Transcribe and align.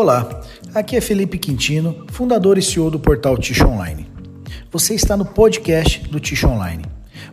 Olá, 0.00 0.26
aqui 0.74 0.96
é 0.96 1.00
Felipe 1.02 1.36
Quintino, 1.36 2.06
fundador 2.10 2.56
e 2.56 2.62
CEO 2.62 2.90
do 2.90 2.98
portal 2.98 3.36
Ticho 3.36 3.68
Online. 3.68 4.06
Você 4.72 4.94
está 4.94 5.14
no 5.14 5.26
podcast 5.26 6.08
do 6.08 6.18
Ticho 6.18 6.48
Online. 6.48 6.86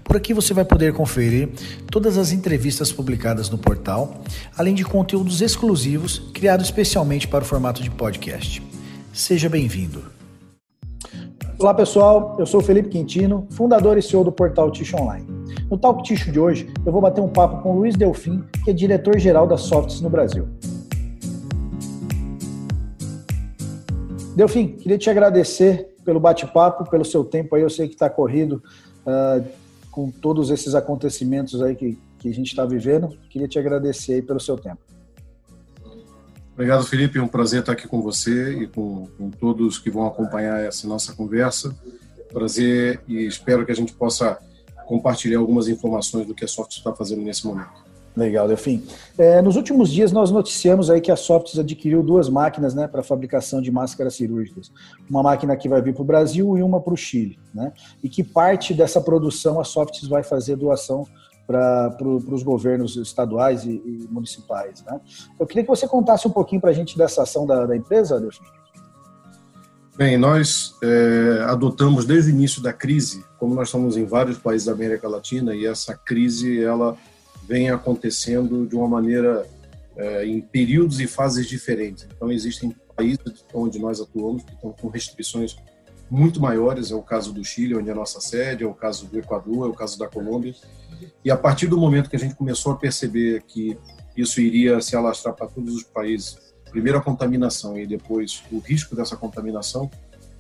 Por 0.04 0.18
aqui 0.18 0.34
você 0.34 0.54
vai 0.54 0.66
poder 0.66 0.92
conferir 0.92 1.48
todas 1.90 2.18
as 2.18 2.34
entrevistas 2.34 2.92
publicadas 2.92 3.50
no 3.50 3.58
portal, 3.58 4.22
além 4.58 4.76
de 4.76 4.84
conteúdos 4.84 5.40
exclusivos 5.40 6.20
criados 6.34 6.66
especialmente 6.66 7.26
para 7.26 7.46
o 7.46 7.48
formato 7.48 7.82
de 7.82 7.90
podcast. 7.90 8.62
Seja 9.14 9.48
bem-vindo. 9.48 10.04
Olá 11.58 11.74
pessoal, 11.74 12.36
eu 12.38 12.46
sou 12.46 12.60
Felipe 12.60 12.90
Quintino, 12.90 13.48
fundador 13.52 13.98
e 13.98 14.02
CEO 14.02 14.26
do 14.26 14.32
portal 14.34 14.70
Ticho 14.72 14.98
Online. 14.98 15.26
No 15.72 15.78
Talk 15.78 16.04
Ticho 16.04 16.34
de 16.34 16.40
hoje, 16.40 16.70
eu 16.86 16.92
vou 16.92 17.00
bater 17.00 17.22
um 17.22 17.30
papo 17.30 17.64
com 17.64 17.78
Luiz 17.78 17.96
Delfim, 17.96 18.44
que 18.66 18.72
é 18.72 18.74
diretor-geral 18.74 19.48
da 19.48 19.56
Softs 19.56 20.02
no 20.02 20.10
Brasil. 20.10 20.50
Delfim, 24.38 24.68
queria 24.68 25.00
te 25.00 25.10
agradecer 25.10 25.96
pelo 26.06 26.20
bate-papo, 26.20 26.88
pelo 26.88 27.04
seu 27.04 27.26
tempo 27.26 27.56
aí. 27.56 27.64
Eu 27.64 27.72
sei 27.72 27.88
que 27.88 27.96
está 27.96 28.08
corrido 28.08 28.62
uh, 29.02 29.44
com 29.90 30.12
todos 30.12 30.52
esses 30.52 30.76
acontecimentos 30.76 31.60
aí 31.60 31.76
que, 31.76 31.98
que 32.20 32.30
a 32.30 32.32
gente 32.32 32.50
está 32.50 32.64
vivendo. 32.64 33.18
Queria 33.32 33.48
te 33.48 33.58
agradecer 33.58 34.14
aí 34.14 34.22
pelo 34.22 34.40
seu 34.40 34.56
tempo. 34.56 34.78
Obrigado, 36.54 36.84
Felipe. 36.84 37.18
É 37.18 37.22
um 37.22 37.28
prazer 37.28 37.62
estar 37.62 37.72
aqui 37.72 37.88
com 37.88 38.00
você 38.00 38.62
e 38.62 38.68
com, 38.68 39.08
com 39.18 39.32
todos 39.32 39.80
que 39.80 39.90
vão 39.90 40.06
acompanhar 40.06 40.60
essa 40.60 40.88
nossa 40.88 41.16
conversa. 41.16 41.76
Prazer 42.32 43.02
e 43.08 43.26
espero 43.26 43.66
que 43.66 43.72
a 43.72 43.76
gente 43.76 43.94
possa 43.94 44.38
compartilhar 44.86 45.40
algumas 45.40 45.68
informações 45.68 46.28
do 46.28 46.36
que 46.36 46.46
a 46.46 46.48
Soft 46.48 46.74
está 46.74 46.94
fazendo 46.94 47.24
nesse 47.24 47.48
momento. 47.48 47.87
Legal, 48.18 48.48
Delfim. 48.48 48.84
É, 49.16 49.44
nos 49.44 49.56
últimos 49.56 49.92
dias 49.92 50.12
nós 50.12 50.32
noticiamos 50.32 50.90
aí 50.90 51.00
que 51.00 51.12
a 51.12 51.16
Softs 51.16 51.60
adquiriu 51.60 52.02
duas 52.02 52.28
máquinas 52.28 52.74
né, 52.74 52.88
para 52.88 53.04
fabricação 53.04 53.62
de 53.62 53.70
máscaras 53.70 54.16
cirúrgicas. 54.16 54.72
Uma 55.08 55.22
máquina 55.22 55.56
que 55.56 55.70
vai 55.70 55.84
vir 55.84 55.94
para 55.94 56.02
o 56.02 56.06
Brasil 56.06 56.58
e 56.58 56.64
uma 56.64 56.82
para 56.82 56.96
o 56.96 56.98
Chile. 56.98 57.38
Né? 57.54 57.72
E 58.04 58.10
que 58.10 58.24
parte 58.24 58.74
dessa 58.74 59.00
produção 59.00 59.60
a 59.60 59.64
Softs 59.64 60.08
vai 60.08 60.24
fazer 60.24 60.56
doação 60.56 61.06
para 61.46 61.92
pro, 61.92 62.18
os 62.18 62.42
governos 62.42 62.96
estaduais 62.96 63.64
e, 63.66 63.70
e, 63.70 64.08
municipais. 64.10 64.84
Né? 64.84 65.00
Eu 65.40 65.46
queria 65.46 65.62
que 65.62 65.70
você 65.70 65.88
contasse 65.88 66.28
um 66.28 66.32
pouquinho 66.32 66.60
para 66.60 66.72
a 66.72 66.74
gente 66.74 66.98
dessa 66.98 67.22
ação 67.22 67.46
da, 67.46 67.68
da 67.68 67.78
empresa, 67.78 68.20
Delfim. 68.20 68.44
Bem, 69.96 70.18
nós 70.18 70.74
é, 70.84 71.44
adotamos 71.48 72.04
desde 72.04 72.32
o 72.32 72.34
início 72.34 72.64
da 72.64 72.74
crise, 72.74 73.24
como 73.38 73.54
nós 73.54 73.68
estamos 73.68 73.96
em 73.96 74.06
vários 74.06 74.40
países 74.40 74.66
da 74.66 74.74
América 74.74 75.08
Latina, 75.08 75.56
e 75.56 75.68
essa 75.68 75.96
crise 75.96 76.64
ela 76.64 76.98
vem 77.48 77.70
acontecendo 77.70 78.68
de 78.68 78.76
uma 78.76 78.88
maneira 78.88 79.48
é, 79.96 80.26
em 80.26 80.42
períodos 80.42 81.00
e 81.00 81.08
fases 81.08 81.48
diferentes. 81.48 82.08
Então, 82.16 82.32
existem 82.32 82.76
países 82.96 83.46
onde 83.54 83.80
nós 83.80 84.02
atuamos 84.02 84.44
que 84.44 84.54
estão 84.54 84.72
com 84.72 84.90
restrições 84.90 85.56
muito 86.10 86.42
maiores, 86.42 86.92
é 86.92 86.96
o 86.96 87.02
caso 87.02 87.34
do 87.34 87.44
Chile, 87.44 87.76
onde 87.76 87.90
é 87.90 87.92
a 87.92 87.96
nossa 87.96 88.20
sede, 88.20 88.64
é 88.64 88.68
o 88.68 88.74
caso 88.74 89.08
do 89.08 89.20
Equador, 89.20 89.68
é 89.68 89.70
o 89.70 89.74
caso 89.74 89.98
da 89.98 90.08
Colômbia. 90.08 90.56
E 91.24 91.30
a 91.30 91.38
partir 91.38 91.68
do 91.68 91.78
momento 91.78 92.10
que 92.10 92.16
a 92.16 92.20
gente 92.20 92.36
começou 92.36 92.72
a 92.72 92.76
perceber 92.76 93.44
que 93.44 93.78
isso 94.16 94.42
iria 94.42 94.82
se 94.82 94.96
alastrar 94.96 95.36
para 95.36 95.48
todos 95.48 95.76
os 95.76 95.84
países, 95.84 96.38
primeiro 96.70 96.98
a 96.98 97.02
contaminação 97.02 97.78
e 97.78 97.86
depois 97.86 98.44
o 98.52 98.60
risco 98.60 98.96
dessa 98.96 99.16
contaminação, 99.16 99.90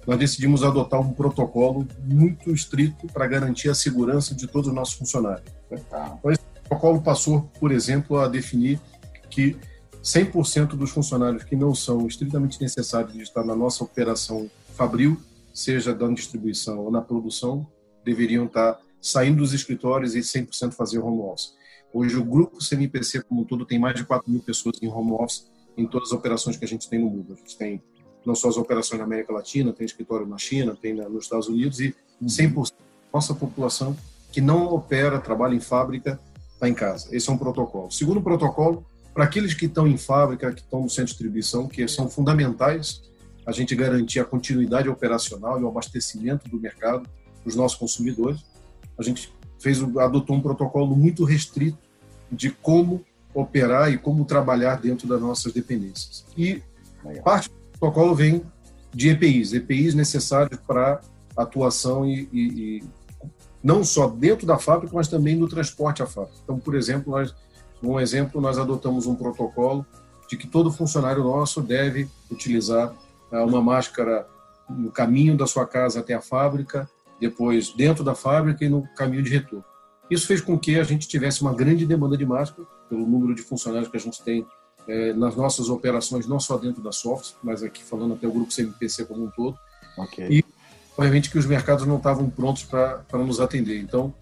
nós 0.06 0.18
decidimos 0.18 0.64
adotar 0.64 1.02
um 1.02 1.12
protocolo 1.12 1.86
muito 2.06 2.52
estrito 2.52 3.08
para 3.08 3.28
garantir 3.28 3.70
a 3.70 3.76
segurança 3.76 4.34
de 4.34 4.48
todos 4.48 4.70
os 4.70 4.74
nossos 4.74 4.96
funcionários. 4.96 5.52
Né? 5.70 5.80
Tá. 5.90 6.18
Então, 6.68 6.78
protocolo 6.78 7.02
passou, 7.02 7.50
por 7.60 7.72
exemplo, 7.72 8.20
a 8.20 8.28
definir 8.28 8.80
que 9.30 9.58
100% 10.04 10.76
dos 10.76 10.92
funcionários 10.92 11.44
que 11.44 11.56
não 11.56 11.74
são 11.74 12.06
estritamente 12.06 12.62
necessários 12.62 13.14
de 13.14 13.22
estar 13.22 13.44
na 13.44 13.56
nossa 13.56 13.84
operação 13.84 14.50
fabril, 14.76 15.18
seja 15.54 15.94
da 15.94 16.08
distribuição 16.10 16.80
ou 16.80 16.92
na 16.92 17.02
produção, 17.02 17.66
deveriam 18.06 18.46
estar 18.46 18.80
saindo 19.02 19.38
dos 19.38 19.54
escritórios 19.54 20.16
e 20.16 20.20
100% 20.20 20.74
fazer 20.74 21.00
home 21.00 21.22
office. 21.22 21.54
Hoje, 21.94 22.18
o 22.18 22.24
grupo 22.24 22.58
CMPC 22.60 23.24
como 23.24 23.42
um 23.42 23.44
todo 23.44 23.66
tem 23.66 23.80
mais 23.80 23.96
de 23.96 24.04
4 24.04 24.30
mil 24.30 24.42
pessoas 24.42 24.78
em 24.82 24.88
home 24.88 25.14
office 25.14 25.50
em 25.78 25.88
todas 25.88 26.10
as 26.10 26.14
operações 26.14 26.58
que 26.58 26.66
a 26.66 26.68
gente 26.68 26.90
tem 26.90 27.00
no 27.00 27.10
mundo. 27.10 27.34
A 27.34 27.36
gente 27.36 27.58
tem 27.58 27.82
não 28.26 28.36
só 28.36 28.50
as 28.50 28.58
operações 28.58 29.00
na 29.00 29.06
América 29.06 29.32
Latina, 29.32 29.72
tem 29.72 29.86
escritório 29.86 30.28
na 30.28 30.38
China, 30.38 30.78
tem 30.80 30.94
nos 30.94 31.24
Estados 31.24 31.48
Unidos 31.48 31.80
e 31.80 31.96
100% 32.22 32.72
da 32.72 32.76
nossa 33.14 33.34
população 33.34 33.96
que 34.32 34.42
não 34.42 34.68
opera, 34.74 35.20
trabalha 35.20 35.56
em 35.56 35.60
fábrica, 35.60 36.20
está 36.58 36.68
em 36.68 36.74
casa. 36.74 37.08
Esse 37.16 37.30
é 37.30 37.34
um 37.34 37.38
protocolo. 37.38 37.92
Segundo 37.92 38.22
protocolo, 38.22 38.86
para 39.14 39.24
aqueles 39.24 39.54
que 39.54 39.68
estão 39.68 39.88
em 39.88 39.98
fábrica, 39.98 40.52
que 40.52 40.62
estão 40.62 40.82
no 40.82 40.90
centro 40.90 41.06
de 41.06 41.12
distribuição, 41.12 41.68
que 41.68 41.88
são 41.88 42.10
fundamentais 42.10 43.02
a 43.46 43.52
gente 43.52 43.76
garantir 43.76 44.20
a 44.20 44.26
continuidade 44.26 44.90
operacional 44.90 45.60
e 45.60 45.64
o 45.64 45.70
abastecimento 45.70 46.50
do 46.50 46.60
mercado 46.60 47.08
para 47.42 47.50
os 47.50 47.56
nossos 47.56 47.78
consumidores, 47.78 48.44
a 48.98 49.04
gente 49.04 49.34
fez 49.60 49.82
adotou 49.98 50.36
um 50.36 50.42
protocolo 50.42 50.96
muito 50.96 51.24
restrito 51.24 51.78
de 52.30 52.52
como 52.52 53.04
operar 53.34 53.92
e 53.92 53.98
como 53.98 54.26
trabalhar 54.26 54.82
dentro 54.82 55.08
das 55.08 55.22
nossas 55.22 55.54
dependências. 55.54 56.26
E 56.38 56.62
parte 57.24 57.50
do 57.50 57.80
protocolo 57.80 58.14
vem 58.14 58.44
de 58.94 59.10
EPIs, 59.10 59.54
EPIs 59.54 59.94
necessários 59.94 60.60
para 60.68 61.00
atuação 61.38 62.06
e, 62.06 62.28
e, 62.34 62.42
e 62.42 62.84
não 63.64 63.84
só 63.84 64.08
dentro 64.08 64.46
da 64.46 64.58
fábrica, 64.58 64.96
mas 64.96 65.08
também 65.08 65.36
no 65.36 65.48
transporte 65.48 66.02
à 66.04 66.06
fábrica. 66.06 66.38
Então, 66.44 66.60
por 66.60 66.76
exemplo, 66.76 67.12
nós, 67.12 67.36
um 67.82 68.00
exemplo, 68.00 68.40
nós 68.40 68.58
adotamos 68.58 69.08
um 69.08 69.16
protocolo 69.16 69.86
de 70.30 70.38
que 70.38 70.48
todo 70.48 70.72
funcionário 70.72 71.24
nosso 71.24 71.62
deve 71.62 72.10
utilizar 72.30 72.94
ah, 73.32 73.44
uma 73.44 73.62
máscara 73.62 74.28
no 74.70 74.92
caminho 74.92 75.38
da 75.38 75.48
sua 75.48 75.66
casa 75.66 76.00
até 76.00 76.14
a 76.14 76.22
fábrica, 76.22 76.90
depois 77.20 77.74
dentro 77.74 78.04
da 78.04 78.14
fábrica 78.14 78.64
e 78.64 78.70
no 78.70 78.88
caminho 78.96 79.24
de 79.24 79.30
retorno. 79.30 79.64
Isso 80.10 80.28
fez 80.28 80.42
com 80.42 80.58
que 80.58 80.80
a 80.80 80.84
gente 80.84 81.08
tivesse 81.08 81.42
uma 81.42 81.54
grande 81.54 81.86
demanda 81.86 82.18
de 82.18 82.26
máscara, 82.26 82.68
pelo 82.90 83.06
número 83.06 83.36
de 83.36 83.42
funcionários 83.42 83.90
que 83.90 83.98
a 83.98 84.00
gente 84.00 84.22
tem 84.24 84.46
é, 84.88 85.14
nas 85.14 85.36
nossas 85.36 85.70
operações, 85.70 86.28
não 86.28 86.40
só 86.40 86.58
dentro 86.58 86.82
da 86.82 86.92
Softs, 86.92 87.36
mas 87.44 87.62
aqui 87.62 87.84
falando 87.84 88.14
até 88.14 88.28
o 88.28 88.32
grupo 88.32 88.54
CMPC 88.54 89.06
como 89.06 89.26
um 89.26 89.30
todo. 89.30 89.58
Okay. 89.98 90.28
E 90.30 90.46
obviamente 90.98 91.30
que 91.30 91.38
os 91.38 91.46
mercados 91.46 91.86
não 91.86 91.98
estavam 91.98 92.30
prontos 92.30 92.64
para 92.64 93.06
nos 93.14 93.40
atender. 93.40 93.80
Então, 93.80 94.14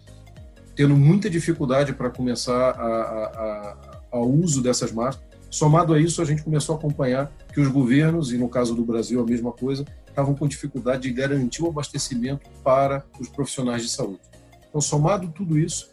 tendo 0.74 0.94
muita 0.94 1.30
dificuldade 1.30 1.94
para 1.94 2.10
começar 2.10 2.70
a, 2.70 2.86
a, 2.86 3.76
a, 4.12 4.20
uso 4.20 4.62
dessas 4.62 4.92
máscaras. 4.92 5.26
Somado 5.50 5.94
a 5.94 6.00
isso, 6.00 6.20
a 6.20 6.24
gente 6.24 6.42
começou 6.42 6.74
a 6.74 6.78
acompanhar 6.78 7.32
que 7.52 7.60
os 7.60 7.68
governos, 7.68 8.30
e 8.30 8.36
no 8.36 8.48
caso 8.48 8.74
do 8.74 8.84
Brasil 8.84 9.20
a 9.20 9.24
mesma 9.24 9.52
coisa, 9.52 9.86
estavam 10.06 10.34
com 10.34 10.46
dificuldade 10.46 11.04
de 11.04 11.12
garantir 11.12 11.62
o 11.62 11.68
abastecimento 11.68 12.48
para 12.62 13.02
os 13.18 13.28
profissionais 13.28 13.82
de 13.82 13.88
saúde. 13.88 14.20
Então, 14.68 14.80
somado 14.80 15.28
tudo 15.28 15.58
isso, 15.58 15.88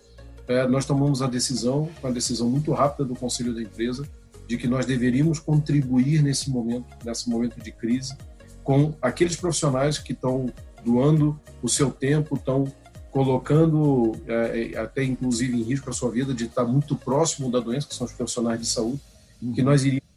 é, 0.47 0.67
nós 0.67 0.85
tomamos 0.85 1.21
a 1.21 1.27
decisão, 1.27 1.89
uma 2.01 2.11
decisão 2.11 2.49
muito 2.49 2.73
rápida 2.73 3.05
do 3.05 3.15
Conselho 3.15 3.55
da 3.55 3.61
Empresa, 3.61 4.05
de 4.45 4.57
que 4.57 4.67
nós 4.67 4.85
deveríamos 4.85 5.39
contribuir 5.39 6.21
nesse 6.21 6.49
momento, 6.49 6.85
nesse 7.05 7.29
momento 7.29 7.61
de 7.61 7.71
crise, 7.71 8.17
com 8.63 8.93
aqueles 9.01 9.37
profissionais 9.37 9.97
que 9.97 10.11
estão 10.11 10.51
doando 10.83 11.39
o 11.61 11.69
seu 11.69 11.91
tempo, 11.91 12.35
estão 12.35 12.71
colocando 13.11 14.13
é, 14.27 14.71
é, 14.73 14.77
até 14.77 15.03
inclusive 15.03 15.55
em 15.55 15.63
risco 15.63 15.89
a 15.89 15.93
sua 15.93 16.09
vida 16.09 16.33
de 16.33 16.45
estar 16.45 16.65
muito 16.65 16.95
próximo 16.95 17.51
da 17.51 17.59
doença, 17.59 17.87
que 17.87 17.93
são 17.93 18.05
os 18.05 18.13
profissionais 18.13 18.59
de 18.59 18.65
saúde, 18.65 18.99
uhum. 19.41 19.53
que 19.53 19.61
nós 19.61 19.83
iríamos 19.83 20.09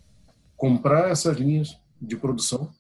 comprar 0.56 1.10
essas 1.10 1.36
linhas 1.36 1.76
de 2.00 2.16
produção, 2.16 2.70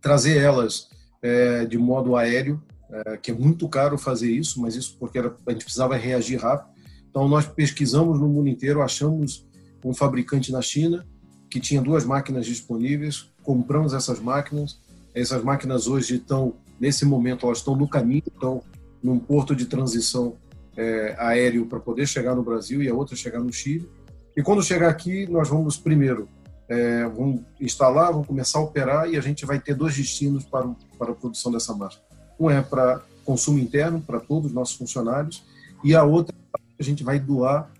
trazer 0.00 0.38
elas 0.38 0.88
é, 1.20 1.64
de 1.64 1.76
modo 1.76 2.14
aéreo, 2.14 2.62
é, 2.88 3.16
que 3.16 3.32
é 3.32 3.34
muito 3.34 3.68
caro 3.68 3.98
fazer 3.98 4.30
isso, 4.30 4.60
mas 4.60 4.76
isso 4.76 4.96
porque 4.98 5.18
era, 5.18 5.34
a 5.46 5.50
gente 5.50 5.64
precisava 5.64 5.96
reagir 5.96 6.40
rápido. 6.40 6.70
Então 7.10 7.28
nós 7.28 7.46
pesquisamos 7.46 8.20
no 8.20 8.28
mundo 8.28 8.48
inteiro, 8.48 8.80
achamos 8.80 9.44
um 9.84 9.94
fabricante 9.94 10.52
na 10.52 10.62
China 10.62 11.06
que 11.50 11.60
tinha 11.60 11.80
duas 11.80 12.04
máquinas 12.04 12.46
disponíveis, 12.46 13.30
compramos 13.42 13.94
essas 13.94 14.20
máquinas. 14.20 14.80
Essas 15.14 15.42
máquinas 15.42 15.86
hoje 15.86 16.16
estão 16.16 16.54
Nesse 16.78 17.04
momento, 17.04 17.46
elas 17.46 17.58
estão 17.58 17.74
no 17.74 17.88
caminho, 17.88 18.22
estão 18.26 18.62
num 19.02 19.18
porto 19.18 19.54
de 19.54 19.66
transição 19.66 20.36
é, 20.76 21.14
aéreo 21.18 21.66
para 21.66 21.80
poder 21.80 22.06
chegar 22.06 22.34
no 22.34 22.42
Brasil 22.42 22.82
e 22.82 22.88
a 22.88 22.94
outra 22.94 23.16
chegar 23.16 23.40
no 23.40 23.52
Chile. 23.52 23.88
E 24.36 24.42
quando 24.42 24.62
chegar 24.62 24.88
aqui, 24.88 25.26
nós 25.26 25.48
vamos 25.48 25.76
primeiro 25.76 26.28
é, 26.68 27.04
vamos 27.08 27.42
instalar, 27.60 28.12
vamos 28.12 28.26
começar 28.26 28.58
a 28.58 28.62
operar 28.62 29.08
e 29.08 29.16
a 29.16 29.20
gente 29.20 29.46
vai 29.46 29.60
ter 29.60 29.74
dois 29.74 29.96
destinos 29.96 30.44
para, 30.44 30.68
para 30.98 31.12
a 31.12 31.14
produção 31.14 31.52
dessa 31.52 31.74
máscara. 31.74 32.04
Um 32.38 32.50
é 32.50 32.60
para 32.60 33.02
consumo 33.24 33.58
interno, 33.58 34.00
para 34.00 34.20
todos 34.20 34.46
os 34.46 34.52
nossos 34.52 34.76
funcionários, 34.76 35.44
e 35.82 35.94
a 35.94 36.04
outra 36.04 36.34
a 36.78 36.82
gente 36.82 37.02
vai 37.02 37.18
doar 37.18 37.70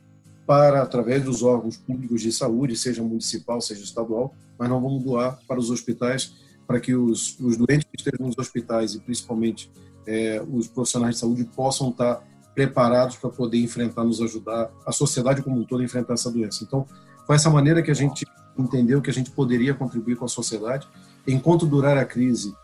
para, 0.47 0.83
através 0.83 1.23
dos 1.25 1.43
órgãos 1.43 1.77
públicos 1.77 2.23
de 2.23 2.33
saúde, 2.33 2.77
seja 2.77 3.03
municipal, 3.03 3.61
seja 3.61 3.83
estadual, 3.83 4.35
mas 4.59 4.69
não 4.69 4.81
vamos 4.81 5.03
doar 5.03 5.39
para 5.47 5.59
os 5.59 5.71
hospitais 5.71 6.35
para 6.67 6.81
que 6.81 6.95
os, 6.95 7.39
os 7.41 7.57
doentes 7.57 7.87
que 7.91 7.97
estejam 7.97 8.27
nos 8.27 8.37
hospitais 8.39 8.95
e 8.95 9.01
principalmente 9.01 9.71
é, 10.07 10.43
os 10.51 10.67
profissionais 10.69 11.15
de 11.15 11.21
saúde 11.21 11.45
possam 11.45 11.91
estar 11.91 12.23
preparados 12.55 13.17
para 13.17 13.29
poder 13.31 13.59
enfrentar, 13.59 14.03
nos 14.03 14.21
ajudar, 14.23 14.71
a 14.87 14.93
sociedade 14.93 15.43
como 15.43 15.61
um 15.61 15.65
todo 15.65 15.81
a 15.81 15.85
enfrentar 15.85 16.15
essa 16.15 16.31
doença. 16.31 16.65
Então, 16.65 16.87
foi 17.27 17.37
essa 17.37 17.51
maneira 17.51 17.83
que 17.83 17.91
a 17.91 17.95
gente 17.95 18.25
entendeu 18.59 19.03
que 19.03 19.11
a 19.11 19.13
gente 19.13 19.31
poderia 19.31 19.75
contribuir 19.75 20.17
com 20.17 20.25
a 20.25 20.29
sociedade. 20.29 20.89
Enquanto 21.27 21.67
durar 21.67 21.99
a 21.99 22.05
crise, 22.05 22.55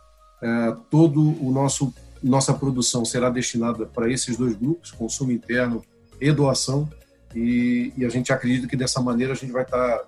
é, 0.40 0.76
todo 0.90 1.20
o 1.20 1.52
nosso 1.52 1.92
nossa 2.22 2.54
produção 2.54 3.04
será 3.04 3.28
destinada 3.28 3.84
para 3.84 4.08
esses 4.08 4.36
dois 4.36 4.54
grupos, 4.54 4.92
consumo 4.92 5.32
interno 5.32 5.82
e 6.20 6.30
doação, 6.30 6.88
e, 7.34 7.92
e, 7.96 8.04
a 8.04 8.08
gente 8.08 8.32
acredita 8.32 8.68
que 8.68 8.76
dessa 8.76 9.00
maneira 9.00 9.32
a 9.32 9.36
gente 9.36 9.50
vai 9.52 9.62
estar 9.62 10.02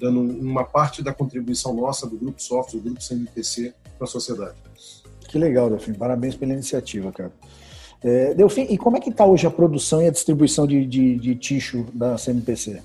dando 0.00 0.20
uma 0.20 0.64
parte 0.64 1.02
da 1.02 1.12
contribuição 1.12 1.74
nossa 1.74 2.06
do 2.08 2.16
grupo 2.16 2.42
software, 2.42 2.80
do 2.80 2.84
grupo 2.84 3.00
CMPC 3.00 3.74
para 3.96 4.04
a 4.04 4.08
sociedade. 4.08 4.56
Que 5.28 5.38
legal, 5.38 5.68
Delfim. 5.68 5.94
Parabéns 5.94 6.36
pela 6.36 6.52
iniciativa, 6.52 7.10
cara. 7.10 7.32
É, 8.02 8.34
Delfim, 8.34 8.66
e 8.68 8.76
como 8.76 8.96
é 8.96 9.00
que 9.00 9.10
está 9.10 9.24
hoje 9.24 9.46
a 9.46 9.50
produção 9.50 10.02
e 10.02 10.08
a 10.08 10.10
distribuição 10.10 10.66
de, 10.66 10.84
de, 10.84 11.16
de 11.16 11.34
ticho 11.34 11.86
da 11.94 12.16
CMPC? 12.16 12.82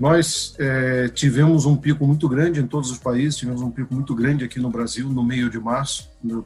Nós 0.00 0.56
é, 0.58 1.08
tivemos 1.08 1.66
um 1.66 1.76
pico 1.76 2.06
muito 2.06 2.28
grande 2.28 2.60
em 2.60 2.66
todos 2.66 2.90
os 2.90 2.98
países, 2.98 3.36
tivemos 3.36 3.62
um 3.62 3.70
pico 3.70 3.94
muito 3.94 4.14
grande 4.14 4.44
aqui 4.44 4.58
no 4.58 4.70
Brasil 4.70 5.08
no 5.08 5.22
meio 5.22 5.48
de 5.48 5.60
março. 5.60 6.10
No, 6.22 6.44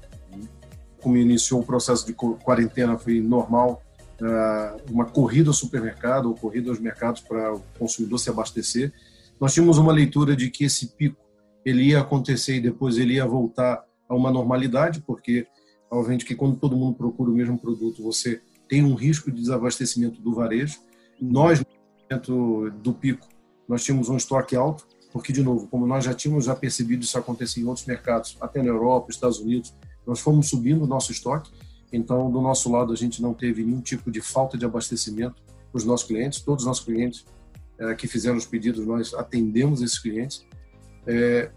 como 1.00 1.16
iniciou 1.16 1.60
o 1.60 1.64
processo 1.64 2.04
de 2.04 2.12
quarentena, 2.12 2.98
foi 2.98 3.20
normal 3.20 3.82
uh, 4.20 4.92
uma 4.92 5.06
corrida 5.06 5.48
ao 5.50 5.54
supermercado 5.54 6.26
ou 6.26 6.34
corrida 6.34 6.70
aos 6.70 6.78
mercados 6.78 7.20
para 7.20 7.54
o 7.54 7.62
consumidor 7.78 8.18
se 8.18 8.28
abastecer. 8.28 8.92
Nós 9.40 9.54
tínhamos 9.54 9.78
uma 9.78 9.92
leitura 9.92 10.34
de 10.34 10.50
que 10.50 10.64
esse 10.64 10.88
pico 10.96 11.16
ele 11.64 11.84
ia 11.84 12.00
acontecer 12.00 12.56
e 12.56 12.60
depois 12.60 12.98
ele 12.98 13.14
ia 13.14 13.26
voltar 13.26 13.84
a 14.08 14.14
uma 14.14 14.30
normalidade, 14.30 15.02
porque 15.06 15.46
obviamente 15.90 16.24
que 16.24 16.34
quando 16.34 16.56
todo 16.56 16.76
mundo 16.76 16.96
procura 16.96 17.30
o 17.30 17.34
mesmo 17.34 17.58
produto, 17.58 18.02
você 18.02 18.40
tem 18.68 18.84
um 18.84 18.94
risco 18.94 19.30
de 19.30 19.40
desabastecimento 19.40 20.20
do 20.20 20.34
varejo. 20.34 20.78
Nós, 21.20 21.60
no 21.60 21.66
momento 22.02 22.70
do 22.82 22.92
pico, 22.92 23.26
nós 23.68 23.84
tínhamos 23.84 24.08
um 24.08 24.16
estoque 24.16 24.56
alto, 24.56 24.86
porque, 25.12 25.32
de 25.32 25.42
novo, 25.42 25.66
como 25.68 25.86
nós 25.86 26.04
já 26.04 26.12
tínhamos 26.12 26.44
já 26.44 26.54
percebido 26.54 27.02
isso 27.02 27.18
acontecer 27.18 27.60
em 27.60 27.64
outros 27.64 27.86
mercados, 27.86 28.36
até 28.40 28.62
na 28.62 28.68
Europa, 28.68 29.10
Estados 29.10 29.38
Unidos, 29.38 29.74
nós 30.06 30.20
fomos 30.20 30.48
subindo 30.48 30.84
o 30.84 30.86
nosso 30.86 31.12
estoque, 31.12 31.50
então, 31.92 32.30
do 32.30 32.40
nosso 32.40 32.70
lado, 32.70 32.92
a 32.92 32.96
gente 32.96 33.22
não 33.22 33.32
teve 33.32 33.64
nenhum 33.64 33.80
tipo 33.80 34.10
de 34.10 34.20
falta 34.20 34.58
de 34.58 34.64
abastecimento 34.64 35.42
para 35.70 35.78
os 35.78 35.84
nossos 35.84 36.06
clientes, 36.06 36.40
todos 36.40 36.64
os 36.64 36.66
nossos 36.66 36.84
clientes 36.84 37.24
é, 37.78 37.94
que 37.94 38.06
fizeram 38.06 38.36
os 38.36 38.46
pedidos, 38.46 38.86
nós 38.86 39.14
atendemos 39.14 39.82
esses 39.82 39.98
clientes. 39.98 40.44
É, 41.06 41.50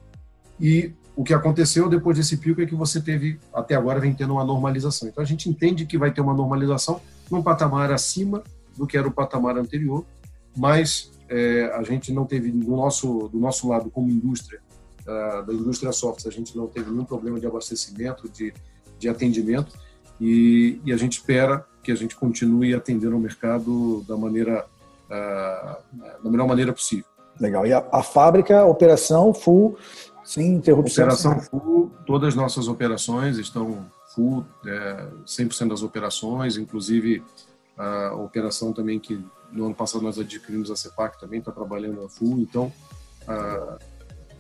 e 0.59 0.94
o 1.15 1.23
que 1.23 1.33
aconteceu 1.33 1.89
depois 1.89 2.18
desse 2.18 2.38
pico 2.38 2.62
é 2.62 2.65
que 2.65 2.75
você 2.75 3.01
teve, 3.01 3.39
até 3.53 3.75
agora, 3.75 4.00
vem 4.00 4.13
tendo 4.13 4.33
uma 4.33 4.45
normalização. 4.45 5.07
Então, 5.07 5.23
a 5.23 5.27
gente 5.27 5.50
entende 5.50 5.85
que 5.85 5.97
vai 5.97 6.12
ter 6.12 6.21
uma 6.21 6.33
normalização 6.33 7.01
num 7.29 7.41
patamar 7.41 7.91
acima 7.91 8.44
do 8.77 8.88
que 8.88 8.97
era 8.97 9.07
o 9.07 9.12
patamar 9.12 9.57
anterior, 9.57 10.06
mas 10.56 11.12
é, 11.29 11.71
a 11.73 11.83
gente 11.83 12.12
não 12.12 12.25
teve 12.25 12.51
do 12.51 12.75
nosso 12.75 13.29
do 13.29 13.39
nosso 13.39 13.69
lado 13.69 13.89
como 13.89 14.09
indústria 14.09 14.59
uh, 15.01 15.45
da 15.45 15.53
indústria 15.53 15.91
software 15.94 16.29
a 16.29 16.33
gente 16.33 16.57
não 16.57 16.67
teve 16.67 16.91
nenhum 16.91 17.06
problema 17.06 17.39
de 17.39 17.47
abastecimento 17.47 18.27
de, 18.27 18.53
de 19.00 19.07
atendimento 19.07 19.77
e, 20.19 20.81
e 20.83 20.91
a 20.91 20.97
gente 20.97 21.13
espera 21.13 21.65
que 21.81 21.91
a 21.91 21.95
gente 21.95 22.15
continue 22.17 22.75
atendendo 22.75 23.15
o 23.15 23.19
mercado 23.19 24.03
da 24.07 24.17
maneira 24.17 24.65
da 25.12 26.30
melhor 26.30 26.48
maneira 26.48 26.74
possível. 26.74 27.06
Legal. 27.40 27.66
E 27.66 27.74
a, 27.74 27.86
a 27.92 28.04
fábrica 28.04 28.60
a 28.60 28.66
operação 28.66 29.34
full 29.34 29.78
sem 30.24 30.54
interrupção? 30.54 31.06
Operação 31.06 31.40
full 31.40 31.92
todas 32.06 32.30
as 32.30 32.36
nossas 32.36 32.68
operações 32.68 33.38
estão 33.38 33.86
full 34.13 34.46
é, 34.66 35.08
100% 35.25 35.69
das 35.69 35.81
operações 35.81 36.58
inclusive 36.58 37.24
a 37.78 38.13
operação 38.13 38.74
também 38.74 39.00
que 39.00 39.24
no 39.52 39.66
ano 39.66 39.75
passado 39.75 40.02
nós 40.02 40.18
adquirimos 40.18 40.72
a 40.72 40.75
CEPAC 40.75 41.19
também, 41.19 41.40
está 41.40 41.52
trabalhando 41.52 42.04
a 42.04 42.10
full, 42.10 42.40
então 42.40 42.72
uh, 43.24 43.78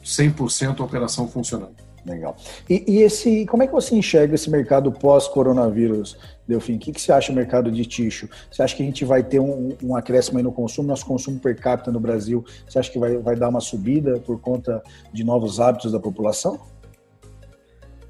100% 0.03 0.79
a 0.79 0.83
operação 0.83 1.27
funcionando. 1.27 1.75
Legal. 2.05 2.35
E, 2.69 2.83
e, 2.87 3.01
esse, 3.01 3.45
como 3.45 3.61
é 3.61 3.67
que 3.67 3.73
você 3.73 3.95
enxerga 3.95 4.33
esse 4.33 4.49
mercado 4.49 4.91
pós-coronavírus, 4.91 6.17
Delfim? 6.47 6.75
O 6.75 6.79
que, 6.79 6.91
que 6.91 6.99
você 6.99 7.11
acha 7.11 7.31
do 7.31 7.35
mercado 7.35 7.71
de 7.71 7.85
ticho? 7.85 8.27
Você 8.51 8.63
acha 8.63 8.75
que 8.75 8.81
a 8.81 8.85
gente 8.85 9.05
vai 9.05 9.23
ter 9.23 9.39
um, 9.39 9.75
um 9.83 9.95
acréscimo 9.95 10.37
aí 10.37 10.43
no 10.43 10.51
consumo? 10.51 10.87
Nosso 10.87 11.05
consumo 11.05 11.39
per 11.39 11.55
capita 11.59 11.91
no 11.91 11.99
Brasil, 11.99 12.43
você 12.67 12.79
acha 12.79 12.91
que 12.91 12.97
vai, 12.97 13.17
vai 13.17 13.35
dar 13.35 13.49
uma 13.49 13.61
subida 13.61 14.19
por 14.19 14.39
conta 14.39 14.81
de 15.13 15.23
novos 15.23 15.59
hábitos 15.59 15.91
da 15.91 15.99
população? 15.99 16.59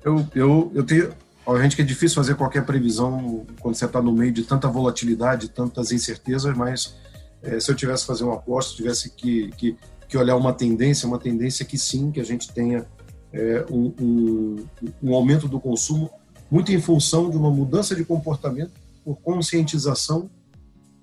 Eu, 0.04 0.26
eu, 0.34 0.72
eu 0.74 0.84
tenho, 0.86 1.14
Obviamente 1.46 1.76
que 1.76 1.82
é 1.82 1.86
difícil 1.86 2.16
fazer 2.16 2.36
qualquer 2.36 2.66
previsão 2.66 3.46
quando 3.60 3.76
você 3.76 3.86
está 3.86 4.02
no 4.02 4.12
meio 4.12 4.32
de 4.32 4.44
tanta 4.44 4.68
volatilidade, 4.68 5.50
tantas 5.50 5.92
incertezas, 5.92 6.56
mas 6.56 6.96
é, 7.42 7.60
se 7.60 7.72
eu 7.72 7.76
tivesse 7.76 8.04
que 8.04 8.08
fazer 8.08 8.24
uma 8.24 8.36
aposta, 8.36 8.76
tivesse 8.76 9.10
que, 9.10 9.50
que, 9.58 9.76
que, 10.08 10.18
olhar 10.18 10.36
uma 10.36 10.54
tendência, 10.54 11.08
uma 11.08 11.18
tendência 11.18 11.66
que 11.66 11.78
sim, 11.78 12.12
que 12.12 12.20
a 12.20 12.24
gente 12.24 12.54
tenha 12.54 12.86
é, 13.34 13.66
um, 13.70 13.94
um, 14.00 14.66
um 15.04 15.16
aumento 15.16 15.48
do 15.48 15.60
consumo, 15.60 16.10
muito 16.50 16.72
em 16.72 16.82
função 16.82 17.30
de 17.30 17.38
uma 17.38 17.50
mudança 17.50 17.96
de 17.96 18.04
comportamento 18.04 18.72
por 19.04 19.16
conscientização 19.22 20.30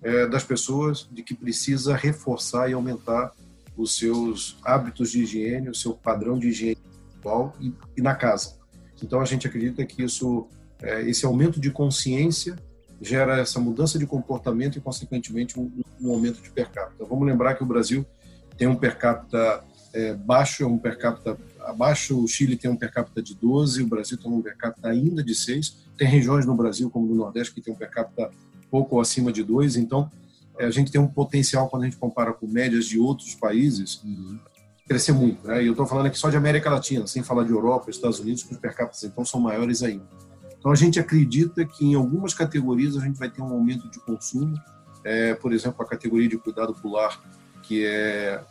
é, 0.03 0.27
das 0.27 0.45
pessoas 0.45 1.09
de 1.11 1.23
que 1.23 1.35
precisa 1.35 1.97
reforçar 1.97 2.71
e 2.71 2.73
aumentar 2.73 3.33
os 3.77 3.97
seus 3.97 4.59
hábitos 4.65 5.11
de 5.11 5.23
higiene, 5.23 5.69
o 5.69 5.75
seu 5.75 5.95
padrão 5.95 6.39
de 6.39 6.49
higiene 6.49 6.79
atual 7.19 7.55
e, 7.61 7.73
e 7.97 8.03
na 8.03 8.15
casa. 8.15 8.57
Então 9.03 9.21
a 9.21 9.25
gente 9.25 9.47
acredita 9.47 9.85
que 9.85 10.03
isso, 10.03 10.47
é, 10.83 11.03
esse 11.09 11.25
aumento 11.25 11.61
de 11.61 11.71
consciência 11.71 12.57
gera 13.01 13.39
essa 13.39 13.61
mudança 13.61 13.99
de 13.99 14.07
comportamento 14.07 14.77
e 14.77 14.81
consequentemente 14.81 15.59
um, 15.59 15.71
um 16.01 16.11
aumento 16.11 16.43
de 16.43 16.51
per 16.51 16.71
capita. 16.71 17.05
Vamos 17.05 17.27
lembrar 17.27 17.55
que 17.55 17.63
o 17.63 17.67
Brasil 17.67 18.05
tem 18.57 18.67
um 18.67 18.75
per 18.75 18.99
capita 18.99 19.65
é, 19.93 20.15
baixo, 20.15 20.67
um 20.67 20.79
per 20.79 20.99
capita 20.99 21.39
abaixo, 21.69 22.23
o 22.23 22.27
Chile 22.27 22.57
tem 22.57 22.71
um 22.71 22.77
per 22.77 22.93
capita 22.93 23.23
de 23.23 23.35
12, 23.35 23.83
o 23.83 23.87
Brasil 23.87 24.19
tem 24.19 24.31
um 24.31 24.43
per 24.43 24.57
capita 24.57 24.89
ainda 24.89 25.23
de 25.23 25.35
6. 25.35 25.89
Tem 25.97 26.09
regiões 26.09 26.47
no 26.47 26.55
Brasil, 26.55 26.91
como 26.91 27.07
no 27.07 27.15
Nordeste, 27.15 27.55
que 27.55 27.61
tem 27.61 27.73
um 27.73 27.77
per 27.77 27.91
capita 27.91 28.31
pouco 28.71 29.01
acima 29.01 29.33
de 29.33 29.43
2. 29.43 29.77
Então, 29.77 30.11
é, 30.59 30.67
a 30.67 30.71
gente 30.71 30.91
tem 30.91 31.01
um 31.01 31.07
potencial, 31.09 31.69
quando 31.69 31.83
a 31.83 31.87
gente 31.87 31.97
compara 31.97 32.33
com 32.33 32.47
médias 32.47 32.87
de 32.87 32.99
outros 32.99 33.35
países, 33.35 34.03
uhum 34.05 34.39
crescer 34.89 35.13
muito. 35.13 35.47
Né? 35.47 35.63
E 35.63 35.67
eu 35.67 35.73
estou 35.73 35.87
falando 35.87 36.07
aqui 36.07 36.19
só 36.19 36.31
de 36.31 36.37
América 36.37 36.71
Latina, 36.71 37.07
sem 37.07 37.23
falar 37.23 37.45
de 37.45 37.51
Europa, 37.51 37.91
Estados 37.91 38.19
Unidos, 38.19 38.43
que 38.43 38.55
os 38.55 38.59
per 38.59 38.75
capita 38.75 39.07
então 39.07 39.25
são 39.25 39.39
maiores 39.39 39.83
ainda. 39.83 40.05
Então 40.59 40.73
a 40.73 40.75
gente 40.75 40.99
acredita 40.99 41.65
que 41.65 41.85
em 41.85 41.95
algumas 41.95 42.35
categorias 42.35 42.97
a 42.97 43.01
gente 43.01 43.19
vai 43.19 43.31
ter 43.31 43.43
um 43.43 43.53
aumento 43.53 43.89
de 43.91 44.01
consumo, 44.01 44.57
é, 45.05 45.35
por 45.35 45.53
exemplo, 45.53 45.83
a 45.83 45.87
categoria 45.87 46.29
de 46.29 46.39
cuidado 46.39 46.75
pular, 46.75 47.21
que 47.63 47.85
é 47.85 48.43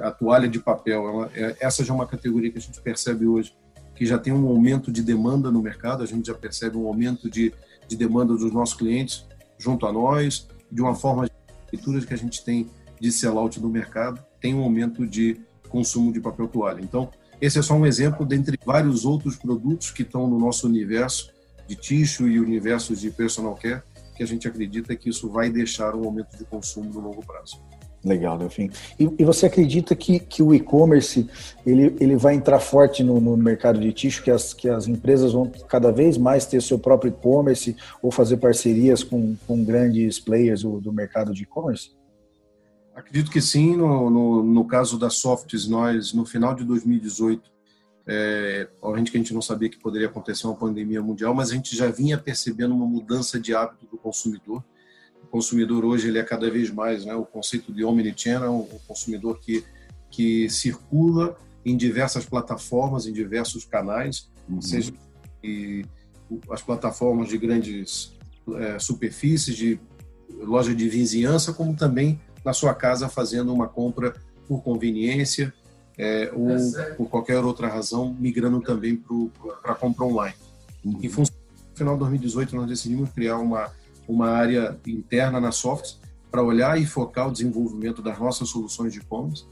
a 0.00 0.10
toalha 0.10 0.48
de 0.48 0.58
papel, 0.58 1.08
ela, 1.08 1.30
é, 1.34 1.56
essa 1.60 1.84
já 1.84 1.92
é 1.92 1.96
uma 1.96 2.06
categoria 2.06 2.50
que 2.50 2.58
a 2.58 2.60
gente 2.60 2.80
percebe 2.80 3.26
hoje 3.26 3.52
que 3.96 4.04
já 4.04 4.18
tem 4.18 4.32
um 4.32 4.46
aumento 4.46 4.92
de 4.92 5.02
demanda 5.02 5.50
no 5.50 5.62
mercado, 5.62 6.02
a 6.02 6.06
gente 6.06 6.26
já 6.26 6.34
percebe 6.34 6.76
um 6.76 6.86
aumento 6.86 7.30
de, 7.30 7.52
de 7.88 7.96
demanda 7.96 8.34
dos 8.34 8.52
nossos 8.52 8.76
clientes 8.76 9.26
junto 9.58 9.86
a 9.86 9.92
nós, 9.92 10.46
de 10.70 10.82
uma 10.82 10.94
forma 10.94 11.24
de 11.24 11.32
leituras 11.72 12.04
que 12.04 12.12
a 12.12 12.18
gente 12.18 12.44
tem 12.44 12.68
de 13.00 13.10
sellout 13.10 13.58
no 13.58 13.70
mercado, 13.70 14.22
tem 14.38 14.54
um 14.54 14.62
aumento 14.62 15.06
de 15.06 15.40
consumo 15.70 16.12
de 16.12 16.20
papel 16.20 16.46
toalha. 16.46 16.80
Então, 16.82 17.10
esse 17.40 17.58
é 17.58 17.62
só 17.62 17.74
um 17.74 17.86
exemplo 17.86 18.24
dentre 18.26 18.58
vários 18.64 19.04
outros 19.04 19.36
produtos 19.36 19.90
que 19.90 20.02
estão 20.02 20.26
no 20.26 20.38
nosso 20.38 20.66
universo 20.66 21.32
de 21.66 21.74
tissue 21.74 22.30
e 22.30 22.38
universo 22.38 22.94
de 22.94 23.10
personal 23.10 23.54
care, 23.54 23.82
que 24.14 24.22
a 24.22 24.26
gente 24.26 24.46
acredita 24.46 24.94
que 24.94 25.08
isso 25.08 25.28
vai 25.28 25.50
deixar 25.50 25.94
um 25.94 26.04
aumento 26.04 26.36
de 26.36 26.44
consumo 26.44 26.92
no 26.92 27.00
longo 27.00 27.24
prazo. 27.24 27.62
Legal, 28.06 28.38
Delfim. 28.38 28.70
E, 29.00 29.10
e 29.18 29.24
você 29.24 29.46
acredita 29.46 29.96
que, 29.96 30.20
que 30.20 30.40
o 30.40 30.54
e-commerce 30.54 31.28
ele, 31.66 31.96
ele 31.98 32.16
vai 32.16 32.34
entrar 32.34 32.60
forte 32.60 33.02
no, 33.02 33.20
no 33.20 33.36
mercado 33.36 33.80
de 33.80 33.92
tixo, 33.92 34.22
que 34.22 34.30
as, 34.30 34.54
que 34.54 34.68
as 34.68 34.86
empresas 34.86 35.32
vão 35.32 35.50
cada 35.68 35.90
vez 35.90 36.16
mais 36.16 36.46
ter 36.46 36.62
seu 36.62 36.78
próprio 36.78 37.08
e-commerce 37.08 37.76
ou 38.00 38.12
fazer 38.12 38.36
parcerias 38.36 39.02
com, 39.02 39.34
com 39.44 39.64
grandes 39.64 40.20
players 40.20 40.62
do, 40.62 40.80
do 40.80 40.92
mercado 40.92 41.34
de 41.34 41.42
e-commerce? 41.42 41.90
Acredito 42.94 43.28
que 43.28 43.40
sim. 43.42 43.76
No, 43.76 44.08
no, 44.08 44.42
no, 44.44 44.64
caso 44.64 44.96
da 44.96 45.10
Softs, 45.10 45.66
nós, 45.66 46.12
no 46.12 46.24
final 46.24 46.54
de 46.54 46.62
2018, 46.62 47.50
é, 48.06 48.68
obviamente 48.80 49.10
que 49.10 49.16
a 49.16 49.20
gente 49.20 49.34
não 49.34 49.42
sabia 49.42 49.68
que 49.68 49.80
poderia 49.80 50.06
acontecer 50.06 50.46
uma 50.46 50.54
pandemia 50.54 51.02
mundial, 51.02 51.34
mas 51.34 51.50
a 51.50 51.54
gente 51.54 51.74
já 51.74 51.90
vinha 51.90 52.16
percebendo 52.16 52.72
uma 52.72 52.86
mudança 52.86 53.40
de 53.40 53.52
hábito 53.52 53.84
do 53.90 53.98
consumidor. 53.98 54.62
O 55.26 55.28
consumidor 55.28 55.84
hoje 55.84 56.08
ele 56.08 56.18
é 56.18 56.22
cada 56.22 56.48
vez 56.50 56.70
mais, 56.70 57.04
né, 57.04 57.14
o 57.14 57.24
conceito 57.24 57.72
de 57.72 57.84
omnichannel, 57.84 58.54
o 58.54 58.80
consumidor 58.86 59.40
que, 59.40 59.64
que 60.10 60.48
circula 60.48 61.36
em 61.64 61.76
diversas 61.76 62.24
plataformas, 62.24 63.06
em 63.06 63.12
diversos 63.12 63.64
canais, 63.64 64.30
uhum. 64.48 64.62
seja 64.62 64.92
e, 65.42 65.84
as 66.50 66.62
plataformas 66.62 67.28
de 67.28 67.38
grandes 67.38 68.14
é, 68.54 68.78
superfícies, 68.78 69.56
de 69.56 69.78
loja 70.42 70.74
de 70.74 70.88
vizinhança, 70.88 71.52
como 71.52 71.74
também 71.74 72.20
na 72.44 72.52
sua 72.52 72.74
casa 72.74 73.08
fazendo 73.08 73.52
uma 73.52 73.68
compra 73.68 74.14
por 74.46 74.62
conveniência 74.62 75.52
é, 75.98 76.30
ou 76.34 76.50
é 76.50 76.90
por 76.94 77.08
qualquer 77.08 77.38
outra 77.38 77.68
razão, 77.68 78.14
migrando 78.18 78.60
também 78.60 78.96
para 79.62 79.72
a 79.72 79.74
compra 79.74 80.04
online. 80.04 80.36
Uhum. 80.84 80.98
Em 81.02 81.08
função, 81.08 81.34
no 81.70 81.76
final 81.76 81.94
de 81.94 82.00
2018, 82.00 82.56
nós 82.56 82.68
decidimos 82.68 83.10
criar 83.10 83.38
uma, 83.38 83.72
uma 84.08 84.28
área 84.30 84.78
interna 84.86 85.40
na 85.40 85.52
Softs 85.52 86.00
para 86.30 86.42
olhar 86.42 86.80
e 86.80 86.86
focar 86.86 87.28
o 87.28 87.32
desenvolvimento 87.32 88.02
das 88.02 88.18
nossas 88.18 88.48
soluções 88.48 88.92
de 88.92 89.00
e-commerce. 89.00 89.44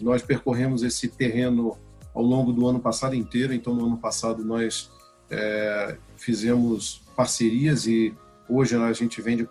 Nós 0.00 0.22
percorremos 0.22 0.82
esse 0.82 1.08
terreno 1.08 1.76
ao 2.14 2.22
longo 2.22 2.52
do 2.52 2.66
ano 2.66 2.80
passado 2.80 3.14
inteiro. 3.14 3.52
Então, 3.52 3.74
no 3.74 3.86
ano 3.86 3.98
passado, 3.98 4.44
nós 4.44 4.90
é, 5.30 5.96
fizemos 6.16 7.02
parcerias 7.14 7.86
e 7.86 8.14
hoje 8.48 8.74
a 8.76 8.92
gente 8.92 9.20
vende 9.20 9.48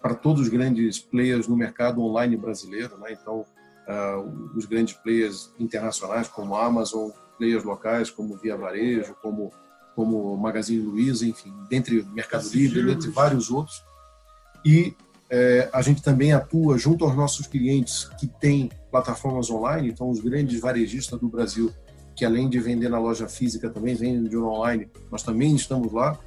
para 0.00 0.14
todos 0.14 0.42
os 0.42 0.48
grandes 0.48 0.98
players 0.98 1.48
no 1.48 1.56
mercado 1.56 2.00
online 2.00 2.36
brasileiro. 2.36 2.96
Né? 2.98 3.16
Então, 3.20 3.44
uh, 3.88 4.56
os 4.56 4.64
grandes 4.66 4.94
players 4.94 5.52
internacionais, 5.58 6.28
como 6.28 6.54
Amazon, 6.54 7.10
players 7.38 7.64
locais, 7.64 8.10
como 8.10 8.36
Via 8.36 8.56
Varejo, 8.56 9.16
como, 9.20 9.52
como 9.94 10.36
Magazine 10.36 10.82
Luiza, 10.82 11.26
enfim, 11.26 11.52
dentre 11.68 12.02
Mercado 12.12 12.48
Livre, 12.50 12.92
entre 12.92 13.10
vários 13.10 13.50
outros. 13.50 13.82
E 14.66 14.92
é, 15.30 15.70
a 15.72 15.80
gente 15.80 16.02
também 16.02 16.32
atua 16.32 16.76
junto 16.76 17.04
aos 17.04 17.14
nossos 17.14 17.46
clientes 17.46 18.08
que 18.18 18.26
têm 18.26 18.68
plataformas 18.90 19.48
online, 19.48 19.90
então 19.90 20.10
os 20.10 20.18
grandes 20.18 20.60
varejistas 20.60 21.20
do 21.20 21.28
Brasil 21.28 21.72
que 22.16 22.24
além 22.24 22.48
de 22.48 22.58
vender 22.58 22.88
na 22.88 22.98
loja 22.98 23.28
física 23.28 23.68
também 23.68 23.94
vendem 23.94 24.24
de 24.24 24.36
online, 24.38 24.88
nós 25.12 25.22
também 25.22 25.54
estamos 25.54 25.92
lá. 25.92 26.18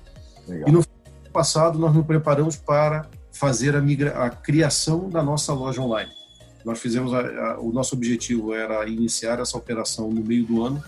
Legal. 0.47 0.69
E 0.69 0.71
no 0.71 0.85
passado 1.33 1.79
nós 1.79 1.93
nos 1.93 2.05
preparamos 2.05 2.55
para 2.55 3.09
fazer 3.31 3.75
a, 3.75 3.81
migra 3.81 4.11
a 4.23 4.29
criação 4.29 5.09
da 5.09 5.23
nossa 5.23 5.51
loja 5.51 5.81
online. 5.81 6.11
Nós 6.63 6.79
fizemos 6.79 7.11
a, 7.11 7.21
a, 7.21 7.59
o 7.59 7.73
nosso 7.73 7.95
objetivo 7.95 8.53
era 8.53 8.87
iniciar 8.87 9.39
essa 9.39 9.57
operação 9.57 10.11
no 10.11 10.23
meio 10.23 10.45
do 10.45 10.63
ano 10.63 10.83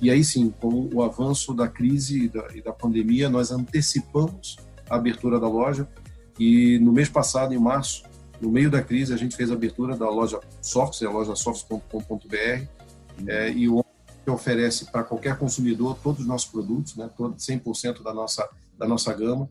e 0.00 0.10
aí 0.10 0.24
sim, 0.24 0.50
com 0.58 0.88
o 0.92 1.02
avanço 1.02 1.52
da 1.52 1.68
crise 1.68 2.24
e 2.24 2.28
da, 2.28 2.48
e 2.54 2.62
da 2.62 2.72
pandemia, 2.72 3.28
nós 3.28 3.50
antecipamos 3.50 4.56
a 4.88 4.96
abertura 4.96 5.38
da 5.38 5.48
loja 5.48 5.86
e 6.38 6.78
no 6.78 6.92
mês 6.92 7.08
passado, 7.08 7.54
em 7.54 7.58
março, 7.58 8.04
no 8.40 8.50
meio 8.50 8.70
da 8.70 8.82
crise, 8.82 9.12
a 9.12 9.16
gente 9.16 9.36
fez 9.36 9.50
a 9.50 9.54
abertura 9.54 9.96
da 9.96 10.08
loja 10.08 10.38
Softs, 10.60 11.02
a 11.02 11.10
loja 11.10 11.34
softs.com.br, 11.34 12.66
é, 13.26 13.50
e 13.50 13.68
o 13.68 13.82
que 14.24 14.30
oferece 14.30 14.90
para 14.90 15.04
qualquer 15.04 15.38
consumidor 15.38 15.96
todos 16.02 16.20
os 16.20 16.26
nossos 16.26 16.50
produtos, 16.50 16.96
né, 16.96 17.08
todo, 17.16 17.36
100% 17.36 18.02
da 18.02 18.12
nossa, 18.12 18.46
da 18.76 18.86
nossa 18.86 19.14
gama, 19.14 19.48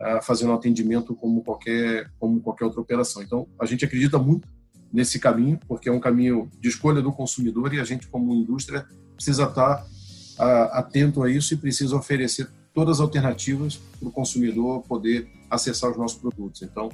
uh, 0.00 0.22
fazendo 0.22 0.52
atendimento 0.52 1.14
como 1.14 1.42
qualquer, 1.42 2.10
como 2.18 2.40
qualquer 2.40 2.64
outra 2.64 2.80
operação. 2.80 3.22
Então, 3.22 3.46
a 3.60 3.66
gente 3.66 3.84
acredita 3.84 4.18
muito 4.18 4.48
nesse 4.90 5.18
caminho, 5.18 5.60
porque 5.68 5.88
é 5.88 5.92
um 5.92 6.00
caminho 6.00 6.50
de 6.58 6.68
escolha 6.68 7.02
do 7.02 7.12
consumidor 7.12 7.74
e 7.74 7.80
a 7.80 7.84
gente, 7.84 8.06
como 8.08 8.32
indústria, 8.32 8.86
precisa 9.14 9.44
estar 9.44 9.84
uh, 9.84 10.72
atento 10.72 11.22
a 11.22 11.30
isso 11.30 11.52
e 11.52 11.56
precisa 11.56 11.94
oferecer 11.94 12.48
todas 12.72 12.96
as 12.96 13.00
alternativas 13.00 13.76
para 13.76 14.08
o 14.08 14.10
consumidor 14.10 14.82
poder 14.82 15.28
acessar 15.54 15.90
os 15.90 15.96
nossos 15.96 16.18
produtos. 16.18 16.62
Então, 16.62 16.88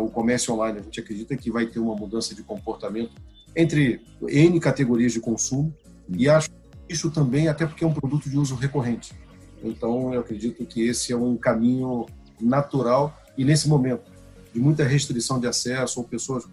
o 0.00 0.08
comércio 0.08 0.52
online, 0.54 0.78
a 0.78 0.82
gente 0.82 1.00
acredita 1.00 1.36
que 1.36 1.50
vai 1.50 1.66
ter 1.66 1.78
uma 1.78 1.94
mudança 1.94 2.34
de 2.34 2.42
comportamento 2.42 3.12
entre 3.56 4.00
N 4.28 4.60
categorias 4.60 5.12
de 5.12 5.20
consumo, 5.20 5.72
e 6.08 6.28
acho 6.28 6.50
isso 6.88 7.10
também, 7.10 7.48
até 7.48 7.66
porque 7.66 7.84
é 7.84 7.86
um 7.86 7.94
produto 7.94 8.28
de 8.28 8.36
uso 8.36 8.54
recorrente. 8.54 9.14
Então, 9.62 10.12
eu 10.12 10.20
acredito 10.20 10.66
que 10.66 10.82
esse 10.86 11.12
é 11.12 11.16
um 11.16 11.36
caminho 11.36 12.06
natural 12.40 13.16
e 13.38 13.44
nesse 13.44 13.68
momento 13.68 14.12
de 14.52 14.60
muita 14.60 14.84
restrição 14.84 15.40
de 15.40 15.46
acesso 15.46 16.00
ou 16.00 16.06
pessoas 16.06 16.44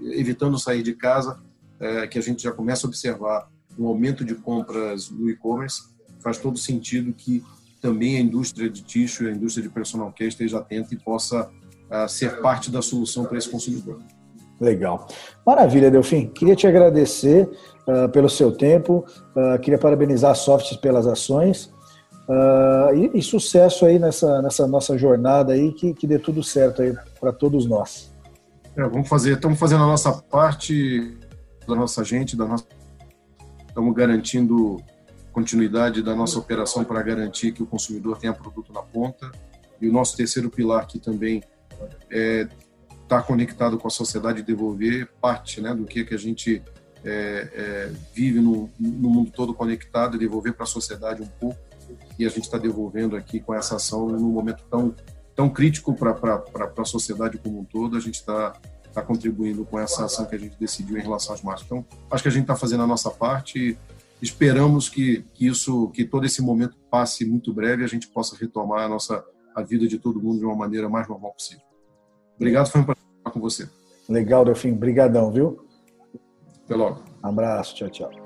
evitando 0.00 0.58
sair 0.58 0.82
de 0.82 0.94
casa, 0.94 1.40
é, 1.78 2.06
que 2.06 2.18
a 2.18 2.22
gente 2.22 2.42
já 2.42 2.52
começa 2.52 2.86
a 2.86 2.88
observar 2.88 3.48
um 3.78 3.86
aumento 3.86 4.24
de 4.24 4.34
compras 4.34 5.10
no 5.10 5.28
e-commerce, 5.28 5.82
faz 6.20 6.38
todo 6.38 6.56
sentido 6.56 7.12
que 7.12 7.44
também 7.84 8.16
a 8.16 8.20
indústria 8.20 8.70
de 8.70 8.82
tixo, 8.82 9.26
a 9.26 9.30
indústria 9.30 9.62
de 9.62 9.68
personal 9.68 10.10
care 10.10 10.30
esteja 10.30 10.56
atenta 10.56 10.94
e 10.94 10.96
possa 10.96 11.50
uh, 11.50 12.08
ser 12.08 12.40
parte 12.40 12.70
da 12.70 12.80
solução 12.80 13.26
para 13.26 13.36
esse 13.36 13.50
consumidor. 13.50 13.98
Legal. 14.58 15.06
Maravilha, 15.46 15.90
Delfim. 15.90 16.28
Queria 16.28 16.56
te 16.56 16.66
agradecer 16.66 17.46
uh, 17.86 18.08
pelo 18.08 18.30
seu 18.30 18.50
tempo, 18.52 19.04
uh, 19.36 19.58
queria 19.60 19.78
parabenizar 19.78 20.30
a 20.30 20.34
Softs 20.34 20.78
pelas 20.78 21.06
ações 21.06 21.74
e, 22.94 23.18
e, 23.18 23.22
sucesso 23.22 23.84
aí 23.84 23.98
nessa, 23.98 24.40
nessa 24.40 24.66
nossa 24.66 24.96
jornada 24.96 25.52
aí, 25.52 25.70
que, 25.72 25.92
que 25.92 26.06
dê 26.06 26.18
tudo 26.18 26.42
certo 26.42 26.80
aí 26.80 26.96
para 27.20 27.34
todos 27.34 27.66
nós. 27.66 28.10
É, 28.74 28.82
vamos 28.88 29.10
fazer, 29.10 29.34
estamos 29.34 29.58
fazendo 29.58 29.84
a 29.84 29.86
nossa 29.86 30.10
parte 30.10 31.18
da 31.68 31.74
nossa 31.74 32.02
gente, 32.02 32.34
da 32.34 32.46
nossa, 32.46 32.64
estamos 33.68 33.94
garantindo 33.94 34.78
continuidade 35.34 36.00
da 36.00 36.14
nossa 36.14 36.38
operação 36.38 36.84
para 36.84 37.02
garantir 37.02 37.52
que 37.52 37.62
o 37.62 37.66
consumidor 37.66 38.16
tenha 38.18 38.32
produto 38.32 38.72
na 38.72 38.80
ponta. 38.80 39.32
E 39.80 39.88
o 39.88 39.92
nosso 39.92 40.16
terceiro 40.16 40.48
pilar 40.48 40.84
aqui 40.84 41.00
também 41.00 41.42
é 42.08 42.48
estar 43.02 43.22
conectado 43.22 43.76
com 43.76 43.88
a 43.88 43.90
sociedade 43.90 44.42
devolver 44.42 45.08
parte 45.20 45.60
né, 45.60 45.74
do 45.74 45.84
que, 45.84 46.04
que 46.04 46.14
a 46.14 46.18
gente 46.18 46.62
é, 47.04 47.50
é, 47.52 47.92
vive 48.14 48.40
no, 48.40 48.70
no, 48.78 49.10
mundo 49.10 49.30
todo 49.30 49.52
conectado 49.52 50.16
devolver 50.16 50.54
para 50.54 50.62
a 50.62 50.66
sociedade 50.66 51.20
um 51.20 51.26
pouco. 51.26 51.58
E 52.16 52.24
a 52.24 52.28
gente 52.28 52.44
está 52.44 52.56
devolvendo 52.56 53.16
aqui 53.16 53.40
com 53.40 53.52
essa 53.52 53.74
ação 53.74 54.06
num 54.06 54.30
momento 54.30 54.62
tão, 54.70 54.94
tão 55.34 55.50
crítico 55.50 55.92
para 55.94 56.42
a 56.78 56.84
sociedade 56.84 57.38
como 57.38 57.58
um 57.58 57.64
todo. 57.64 57.96
A 57.96 58.00
gente 58.00 58.14
está 58.14 58.54
tá 58.92 59.02
contribuindo 59.02 59.64
com 59.64 59.80
essa 59.80 60.04
ação 60.04 60.24
que 60.26 60.36
a 60.36 60.38
gente 60.38 60.56
decidiu 60.58 60.96
em 60.96 61.02
relação 61.02 61.34
às 61.34 61.42
marcas. 61.42 61.64
Então, 61.66 61.84
acho 62.08 62.22
que 62.22 62.28
a 62.28 62.32
gente 62.32 62.42
está 62.42 62.54
fazendo 62.54 62.84
a 62.84 62.86
nossa 62.86 63.10
parte 63.10 63.58
e 63.58 63.76
esperamos 64.22 64.88
que, 64.88 65.24
que 65.34 65.46
isso, 65.46 65.90
que 65.90 66.04
todo 66.04 66.24
esse 66.24 66.40
momento 66.42 66.76
passe 66.90 67.24
muito 67.24 67.52
breve 67.52 67.82
e 67.82 67.84
a 67.84 67.88
gente 67.88 68.08
possa 68.08 68.36
retomar 68.36 68.84
a 68.84 68.88
nossa 68.88 69.24
a 69.54 69.62
vida 69.62 69.86
de 69.86 69.98
todo 69.98 70.20
mundo 70.20 70.40
de 70.40 70.44
uma 70.44 70.56
maneira 70.56 70.88
mais 70.88 71.08
normal 71.08 71.32
possível. 71.32 71.62
Obrigado, 72.36 72.68
foi 72.68 72.80
um 72.80 72.84
prazer 72.84 73.04
falar 73.22 73.32
com 73.32 73.40
você. 73.40 73.68
Legal, 74.08 74.44
Delfim. 74.44 74.74
Brigadão, 74.74 75.30
viu? 75.30 75.64
Até 76.64 76.74
logo. 76.74 77.02
Um 77.22 77.28
abraço. 77.28 77.74
Tchau, 77.74 77.90
tchau. 77.90 78.23